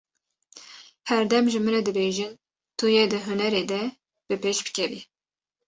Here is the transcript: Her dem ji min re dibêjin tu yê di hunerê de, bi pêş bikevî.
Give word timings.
Her 1.09 1.19
dem 1.31 1.45
ji 1.51 1.59
min 1.61 1.73
re 1.75 1.81
dibêjin 1.87 2.31
tu 2.77 2.85
yê 2.95 3.03
di 3.11 3.19
hunerê 3.25 3.63
de, 3.71 3.81
bi 4.27 4.35
pêş 4.43 4.57
bikevî. 4.65 4.99